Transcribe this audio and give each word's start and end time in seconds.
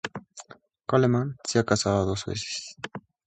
Coleman 0.87 1.37
se 1.47 1.59
ha 1.59 1.63
casado 1.63 2.07
dos 2.07 2.25
veces. 2.25 2.75